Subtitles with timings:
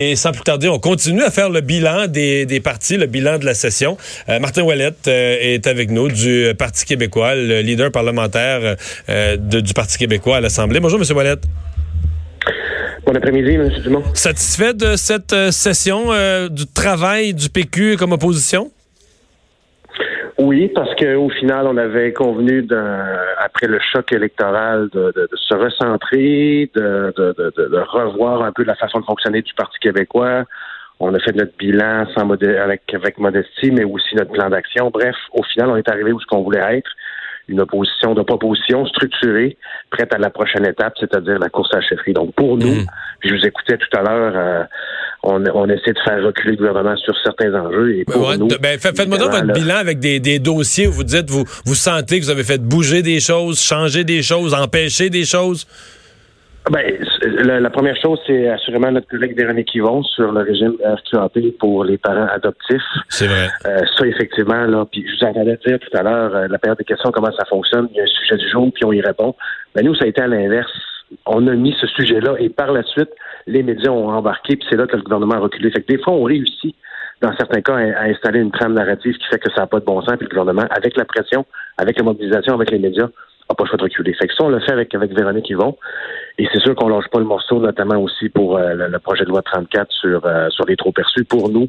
[0.00, 3.40] Et sans plus tarder, on continue à faire le bilan des, des partis, le bilan
[3.40, 3.96] de la session.
[4.28, 8.76] Euh, Martin Ouellette euh, est avec nous du Parti québécois, le leader parlementaire
[9.08, 10.78] euh, de, du Parti québécois à l'Assemblée.
[10.78, 11.16] Bonjour, M.
[11.16, 11.42] Ouellette.
[13.04, 13.68] Bon après-midi, M.
[13.82, 14.04] Dumont.
[14.14, 16.12] Satisfait de cette session
[16.48, 18.70] du travail du PQ comme opposition?
[20.38, 22.64] Oui, parce qu'au final, on avait convenu,
[23.38, 29.04] après le choc électoral, de, se recentrer, de, de, revoir un peu la façon de
[29.04, 30.44] fonctionner du Parti québécois.
[31.00, 34.90] On a fait notre bilan sans avec, avec modestie, mais aussi notre plan d'action.
[34.90, 36.90] Bref, au final, on est arrivé où ce qu'on voulait être
[37.48, 39.56] une opposition de proposition structurée,
[39.90, 42.12] prête à la prochaine étape, c'est-à-dire la course à la chefferie.
[42.12, 42.86] Donc pour nous, mm.
[43.24, 44.64] je vous écoutais tout à l'heure, euh,
[45.22, 47.96] on, on, essaie de faire reculer le gouvernement sur certains enjeux.
[47.96, 51.30] Et pour nous, ben, faites-moi donc votre bilan avec des, des, dossiers où vous dites,
[51.30, 55.24] vous, vous sentez que vous avez fait bouger des choses, changer des choses, empêcher des
[55.24, 55.66] choses.
[56.70, 61.84] Ben, la, première chose, c'est assurément notre collègue Véronique Yvon sur le régime RQAP pour
[61.84, 62.82] les parents adoptifs.
[63.08, 63.48] C'est vrai.
[63.66, 66.78] Euh, ça, effectivement, là, puis je vous entendais dire tout à l'heure, euh, la période
[66.78, 69.00] des questions, comment ça fonctionne, il y a un sujet du jour, puis on y
[69.00, 69.34] répond.
[69.74, 70.70] Ben, nous, ça a été à l'inverse.
[71.24, 73.10] On a mis ce sujet-là et par la suite,
[73.46, 75.70] les médias ont embarqué, puis c'est là que le gouvernement a reculé.
[75.70, 76.76] Fait que des fois, on réussit,
[77.22, 79.86] dans certains cas, à, installer une trame narrative qui fait que ça n'a pas de
[79.86, 81.46] bon sens, puis le gouvernement, avec la pression,
[81.78, 83.08] avec la mobilisation, avec les médias,
[83.48, 84.14] n'a pas le choix de reculer.
[84.14, 85.76] Fait que on l'a fait avec, avec Véronique Yvon.
[86.38, 89.30] Et c'est sûr qu'on lâche pas le morceau, notamment aussi pour euh, le, projet de
[89.30, 91.24] loi 34 sur, euh, sur les trop perçus.
[91.24, 91.68] Pour nous,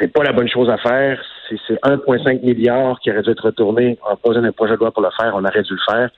[0.00, 1.20] c'est pas la bonne chose à faire.
[1.48, 5.02] C'est 1,5 milliard qui aurait dû être retourné en posant un projet de loi pour
[5.02, 5.32] le faire.
[5.34, 6.10] On aurait dû le faire.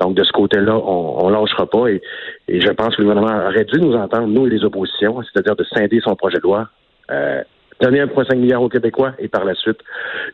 [0.00, 1.88] Donc, de ce côté-là, on, on lâchera pas.
[1.88, 2.02] Et,
[2.48, 5.56] et, je pense que le gouvernement aurait dû nous entendre, nous et les oppositions, c'est-à-dire
[5.56, 6.68] de scinder son projet de loi.
[7.10, 7.42] Euh,
[7.80, 9.78] donner 1,5 milliard aux Québécois et par la suite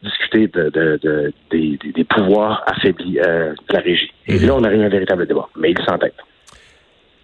[0.02, 4.12] discuter de, des, pouvoirs affaiblis euh, de la régie.
[4.26, 4.46] Et mhm.
[4.46, 6.14] là, on a eu un véritable débat, mais il s'entête.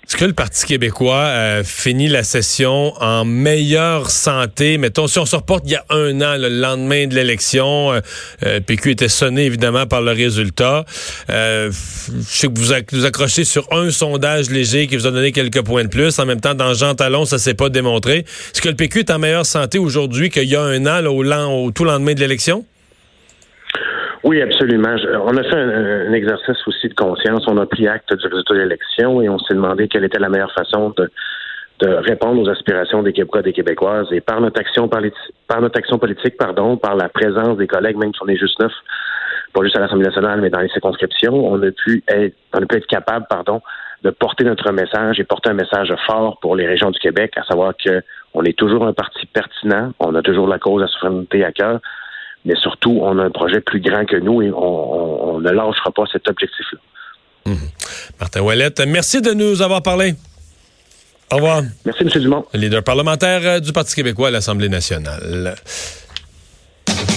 [0.08, 4.78] Est-ce que le Parti québécois euh, finit la session en meilleure santé?
[4.78, 8.00] Mettons, si on se reporte il y a un an, le lendemain de l'élection, euh,
[8.44, 10.84] euh PQ était sonné évidemment par le résultat.
[11.28, 15.32] Euh, je sais que vous, vous accrochez sur un sondage léger qui vous a donné
[15.32, 16.16] quelques points de plus.
[16.20, 18.18] En même temps, dans Jean Talon, ça s'est pas démontré.
[18.18, 21.24] Est-ce que le PQ est en meilleure santé aujourd'hui qu'il y a un an, au,
[21.24, 22.64] au tout lendemain de l'élection?
[24.24, 24.96] Oui, absolument.
[25.24, 27.44] On a fait un, exercice aussi de conscience.
[27.46, 30.28] On a pris acte du résultat de l'élection et on s'est demandé quelle était la
[30.28, 31.10] meilleure façon de,
[31.80, 34.08] de répondre aux aspirations des Québécois et des Québécoises.
[34.12, 35.00] Et par notre action, par,
[35.60, 38.72] notre action politique, pardon, par la présence des collègues, même si on est juste neuf,
[39.52, 42.66] pas juste à l'Assemblée nationale, mais dans les circonscriptions, on a pu être, on a
[42.66, 43.60] pu être capable, pardon,
[44.02, 47.42] de porter notre message et porter un message fort pour les régions du Québec, à
[47.44, 48.02] savoir que
[48.34, 51.80] on est toujours un parti pertinent, on a toujours la cause la souveraineté à cœur,
[52.46, 56.04] mais surtout, on a un projet plus grand que nous et on, ne lâchera pas
[56.10, 56.78] cet objectif-là.
[57.44, 57.56] Mmh.
[58.20, 60.14] Martin Ouellette, merci de nous avoir parlé.
[61.32, 61.62] Au revoir.
[61.84, 62.08] Merci, M.
[62.22, 62.44] Dumont.
[62.54, 65.56] leader parlementaire euh, du Parti québécois à l'Assemblée nationale.